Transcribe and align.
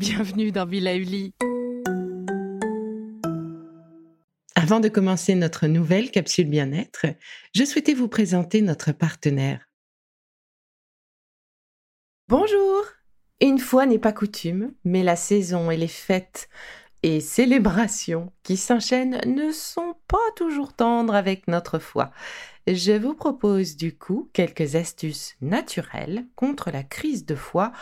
bienvenue 0.00 0.50
dans 0.50 0.64
Villa 0.64 0.96
Uli. 0.96 1.34
Avant 4.54 4.80
de 4.80 4.88
commencer 4.88 5.34
notre 5.34 5.66
nouvelle 5.66 6.10
capsule 6.10 6.48
bien-être, 6.48 7.04
je 7.54 7.64
souhaitais 7.64 7.92
vous 7.92 8.08
présenter 8.08 8.62
notre 8.62 8.92
partenaire. 8.92 9.68
Bonjour 12.28 12.82
Une 13.42 13.58
fois 13.58 13.84
n'est 13.84 13.98
pas 13.98 14.14
coutume, 14.14 14.72
mais 14.84 15.02
la 15.02 15.16
saison 15.16 15.70
et 15.70 15.76
les 15.76 15.86
fêtes 15.86 16.48
et 17.02 17.20
célébrations 17.20 18.32
qui 18.42 18.56
s'enchaînent 18.56 19.20
ne 19.26 19.52
sont 19.52 19.96
pas 20.08 20.16
toujours 20.34 20.72
tendres 20.72 21.14
avec 21.14 21.46
notre 21.46 21.78
foi. 21.78 22.10
Je 22.66 22.92
vous 22.92 23.14
propose 23.14 23.76
du 23.76 23.98
coup 23.98 24.30
quelques 24.32 24.76
astuces 24.76 25.36
naturelles 25.42 26.26
contre 26.36 26.70
la 26.70 26.84
crise 26.84 27.26
de 27.26 27.34
foi 27.34 27.72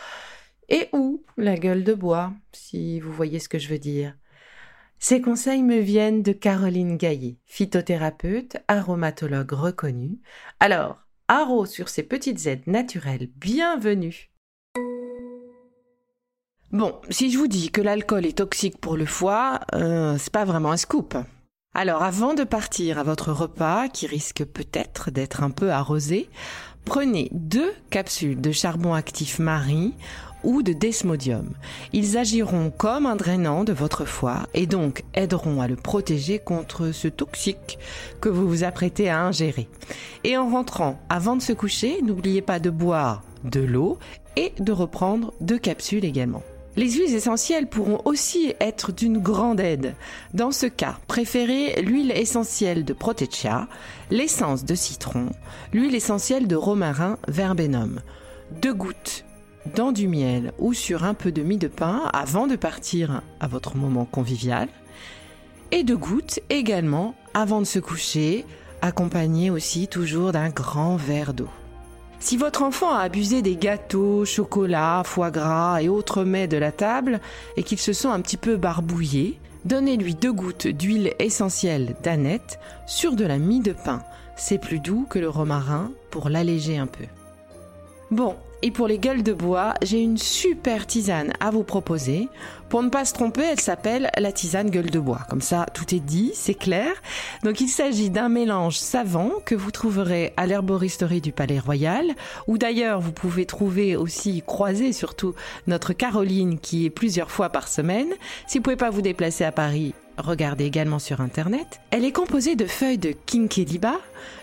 et 0.69 0.89
ou 0.93 1.23
la 1.37 1.57
gueule 1.57 1.85
de 1.85 1.95
bois, 1.95 2.33
si 2.53 3.01
vous 3.01 3.13
voyez 3.13 3.39
ce 3.39 3.49
que 3.49 3.59
je 3.59 3.69
veux 3.69 3.79
dire. 3.79 4.15
Ces 4.99 5.21
conseils 5.21 5.63
me 5.63 5.79
viennent 5.79 6.23
de 6.23 6.33
Caroline 6.33 6.97
Gaillet, 6.97 7.37
phytothérapeute, 7.47 8.57
aromatologue 8.67 9.53
reconnue. 9.53 10.19
Alors, 10.59 10.99
haro 11.29 11.67
sur 11.67 11.89
ces 11.89 12.03
petites 12.03 12.47
aides 12.47 12.67
naturelles, 12.67 13.29
bienvenue. 13.37 14.31
Bon, 16.73 17.01
si 17.09 17.31
je 17.31 17.39
vous 17.39 17.47
dis 17.47 17.71
que 17.71 17.81
l'alcool 17.81 18.27
est 18.27 18.39
toxique 18.39 18.79
pour 18.79 18.97
le 18.97 19.07
foie, 19.07 19.61
euh, 19.75 20.19
c'est 20.19 20.33
pas 20.33 20.45
vraiment 20.45 20.73
un 20.73 20.77
scoop. 20.77 21.17
Alors, 21.81 22.03
avant 22.03 22.35
de 22.35 22.43
partir 22.43 22.99
à 22.99 23.05
votre 23.05 23.31
repas, 23.31 23.87
qui 23.87 24.09
risque 24.09 24.45
peut-être 24.45 25.13
d'être 25.13 25.45
un 25.45 25.51
peu 25.51 25.71
arrosé, 25.71 26.29
prenez 26.85 27.29
deux 27.31 27.73
capsules 27.89 28.41
de 28.41 28.51
charbon 28.51 28.95
actif 28.95 29.39
marie 29.39 29.95
ou 30.43 30.65
de 30.65 30.73
desmodium. 30.73 31.51
Ils 31.93 32.19
agiront 32.19 32.73
comme 32.77 33.07
un 33.07 33.15
drainant 33.15 33.63
de 33.63 33.73
votre 33.73 34.07
foie 34.07 34.49
et 34.55 34.67
donc 34.67 35.05
aideront 35.15 35.61
à 35.61 35.69
le 35.69 35.77
protéger 35.77 36.41
contre 36.41 36.91
ce 36.91 37.07
toxique 37.07 37.79
que 38.21 38.29
vous 38.29 38.49
vous 38.49 38.65
apprêtez 38.65 39.09
à 39.09 39.23
ingérer. 39.23 39.69
Et 40.25 40.37
en 40.37 40.51
rentrant, 40.51 40.99
avant 41.09 41.37
de 41.37 41.43
se 41.43 41.53
coucher, 41.53 42.03
n'oubliez 42.03 42.43
pas 42.43 42.59
de 42.59 42.71
boire 42.71 43.23
de 43.45 43.61
l'eau 43.61 44.01
et 44.35 44.53
de 44.59 44.73
reprendre 44.73 45.33
deux 45.41 45.59
capsules 45.59 46.05
également. 46.05 46.43
Les 46.79 46.93
huiles 46.93 47.17
essentielles 47.17 47.67
pourront 47.67 48.01
aussi 48.05 48.55
être 48.61 48.93
d'une 48.93 49.19
grande 49.19 49.59
aide. 49.59 49.97
Dans 50.33 50.53
ce 50.53 50.67
cas, 50.67 50.97
préférez 51.09 51.83
l'huile 51.83 52.13
essentielle 52.13 52.85
de 52.85 52.93
Protectia, 52.93 53.67
l'essence 54.13 54.65
de 54.65 54.77
citron, 54.77 55.31
l'huile 55.73 55.97
essentielle 55.97 56.47
de 56.47 56.55
romarin 56.55 57.19
verbenum. 57.27 57.99
Deux 58.63 58.75
gouttes 58.75 59.25
dans 59.75 59.91
du 59.91 60.07
miel 60.07 60.53
ou 60.61 60.73
sur 60.73 61.03
un 61.03 61.15
peu 61.15 61.33
de 61.33 61.43
mie 61.43 61.59
de 61.59 61.67
pain 61.67 62.03
avant 62.13 62.47
de 62.47 62.55
partir 62.55 63.23
à 63.41 63.49
votre 63.49 63.77
moment 63.77 64.05
convivial. 64.05 64.69
Et 65.73 65.83
deux 65.83 65.97
gouttes 65.97 66.39
également 66.49 67.17
avant 67.35 67.59
de 67.59 67.67
se 67.67 67.81
coucher, 67.81 68.45
accompagné 68.83 69.51
aussi 69.51 69.89
toujours 69.89 70.31
d'un 70.31 70.51
grand 70.51 70.95
verre 70.95 71.35
d'eau. 71.35 71.51
Si 72.21 72.37
votre 72.37 72.63
enfant 72.63 72.93
a 72.93 73.01
abusé 73.01 73.43
des 73.43 73.57
gâteaux, 73.57 74.25
chocolat, 74.25 75.03
foie 75.05 75.31
gras 75.31 75.81
et 75.81 75.89
autres 75.89 76.25
mets 76.25 76.49
de 76.49 76.57
la 76.57 76.73
table 76.73 77.21
et 77.57 77.63
qu'il 77.63 77.79
se 77.79 77.93
sent 77.93 78.09
un 78.09 78.21
petit 78.21 78.37
peu 78.37 78.57
barbouillé, 78.57 79.39
donnez-lui 79.65 80.15
deux 80.15 80.33
gouttes 80.33 80.67
d'huile 80.67 81.15
essentielle 81.21 81.95
d'aneth 82.03 82.59
sur 82.87 83.15
de 83.15 83.25
la 83.25 83.39
mie 83.39 83.61
de 83.61 83.73
pain. 83.73 84.03
C'est 84.37 84.59
plus 84.59 84.81
doux 84.81 85.07
que 85.09 85.19
le 85.19 85.29
romarin 85.29 85.93
pour 86.11 86.29
l'alléger 86.29 86.77
un 86.77 86.87
peu. 86.87 87.05
Bon, 88.11 88.37
et 88.63 88.71
pour 88.71 88.89
les 88.89 88.99
gueules 88.99 89.23
de 89.23 89.35
bois, 89.35 89.75
j'ai 89.83 90.01
une 90.01 90.17
super 90.17 90.87
tisane 90.87 91.35
à 91.41 91.51
vous 91.51 91.63
proposer. 91.63 92.29
Pour 92.71 92.83
ne 92.83 92.89
pas 92.89 93.05
se 93.05 93.13
tromper, 93.13 93.43
elle 93.43 93.61
s'appelle 93.61 94.11
la 94.17 94.33
tisane 94.33 94.71
gueule 94.71 94.91
de 94.91 94.99
bois. 94.99 95.21
Comme 95.29 95.43
ça, 95.43 95.67
tout 95.75 95.95
est 95.95 96.01
dit, 96.01 96.33
c'est 96.35 96.55
clair. 96.55 96.91
Donc 97.45 97.61
il 97.61 97.69
s'agit 97.69 98.09
d'un 98.09 98.31
mélange 98.31 98.79
savant 98.79 99.33
que 99.45 99.55
vous 99.55 99.71
trouverez 99.71 100.33
à 100.39 100.47
l'herboristerie 100.47 101.21
du 101.21 101.33
Palais 101.33 101.59
Royal, 101.59 102.07
ou 102.47 102.57
d'ailleurs 102.57 103.01
vous 103.01 103.13
pouvez 103.13 103.45
trouver 103.45 103.95
aussi, 103.95 104.43
croiser 104.45 104.95
surtout, 104.95 105.35
notre 105.67 105.93
Caroline 105.93 106.59
qui 106.59 106.87
est 106.87 106.91
plusieurs 106.91 107.31
fois 107.31 107.51
par 107.51 107.69
semaine. 107.69 108.09
Si 108.47 108.57
vous 108.57 108.63
pouvez 108.63 108.77
pas 108.77 108.91
vous 108.91 109.03
déplacer 109.03 109.45
à 109.45 109.53
Paris, 109.53 109.95
regardez 110.19 110.65
également 110.65 110.99
sur 110.99 111.21
internet. 111.21 111.81
Elle 111.91 112.05
est 112.05 112.13
composée 112.13 112.57
de 112.57 112.67
feuilles 112.67 112.99
de 112.99 113.13
Kinkeliba, 113.27 113.95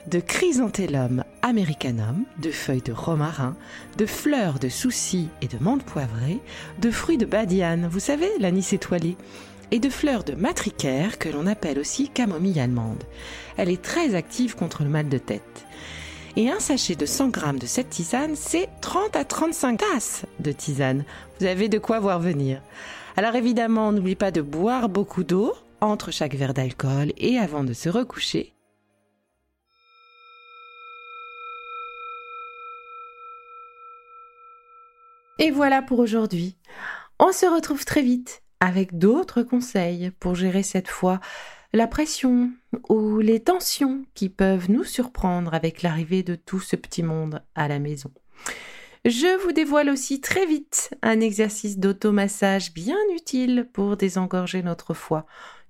de 0.07 0.19
chrysanthellum 0.19 1.23
americanum, 1.41 2.23
de 2.41 2.51
feuilles 2.51 2.81
de 2.81 2.91
romarin, 2.91 3.55
de 3.97 4.05
fleurs 4.05 4.59
de 4.59 4.69
soucis 4.69 5.29
et 5.41 5.47
de 5.47 5.57
menthe 5.61 5.83
poivrée, 5.83 6.39
de 6.81 6.91
fruits 6.91 7.17
de 7.17 7.25
badiane, 7.25 7.87
vous 7.87 7.99
savez, 7.99 8.29
l'anis 8.39 8.73
étoilé, 8.73 9.15
et 9.71 9.79
de 9.79 9.89
fleurs 9.89 10.23
de 10.23 10.33
matricaire 10.33 11.17
que 11.17 11.29
l'on 11.29 11.47
appelle 11.47 11.79
aussi 11.79 12.09
camomille 12.09 12.59
allemande. 12.59 13.03
Elle 13.57 13.69
est 13.69 13.81
très 13.81 14.15
active 14.15 14.55
contre 14.55 14.83
le 14.83 14.89
mal 14.89 15.09
de 15.09 15.17
tête. 15.17 15.65
Et 16.37 16.49
un 16.49 16.59
sachet 16.59 16.95
de 16.95 17.05
100 17.05 17.29
grammes 17.29 17.59
de 17.59 17.65
cette 17.65 17.89
tisane, 17.89 18.35
c'est 18.35 18.69
30 18.81 19.15
à 19.15 19.23
35 19.23 19.79
tasses 19.79 20.25
de 20.39 20.51
tisane. 20.51 21.05
Vous 21.39 21.45
avez 21.45 21.69
de 21.69 21.77
quoi 21.77 21.99
voir 21.99 22.19
venir. 22.19 22.61
Alors 23.17 23.35
évidemment, 23.35 23.93
n'oubliez 23.93 24.15
pas 24.15 24.31
de 24.31 24.41
boire 24.41 24.89
beaucoup 24.89 25.23
d'eau 25.23 25.53
entre 25.85 26.11
chaque 26.11 26.35
verre 26.35 26.53
d'alcool 26.53 27.13
et 27.17 27.37
avant 27.37 27.63
de 27.63 27.73
se 27.73 27.89
recoucher. 27.89 28.53
Et 35.37 35.51
voilà 35.51 35.81
pour 35.81 35.99
aujourd'hui. 35.99 36.57
On 37.19 37.31
se 37.31 37.45
retrouve 37.45 37.85
très 37.85 38.01
vite 38.01 38.41
avec 38.59 38.97
d'autres 38.97 39.43
conseils 39.43 40.11
pour 40.19 40.35
gérer 40.35 40.63
cette 40.63 40.87
fois 40.87 41.19
la 41.73 41.87
pression 41.87 42.51
ou 42.87 43.19
les 43.19 43.41
tensions 43.41 44.05
qui 44.13 44.29
peuvent 44.29 44.71
nous 44.71 44.85
surprendre 44.85 45.53
avec 45.53 45.81
l'arrivée 45.81 46.23
de 46.23 46.35
tout 46.35 46.61
ce 46.61 46.77
petit 46.77 47.03
monde 47.03 47.43
à 47.53 47.67
la 47.67 47.79
maison. 47.79 48.11
Je 49.03 49.39
vous 49.43 49.51
dévoile 49.51 49.89
aussi 49.89 50.19
très 50.19 50.45
vite 50.45 50.95
un 51.03 51.19
exercice 51.19 51.77
d'automassage 51.77 52.73
bien 52.73 52.97
utile 53.13 53.69
pour 53.71 53.97
désengorger 53.97 54.63
notre 54.63 54.95
foie, 54.95 55.27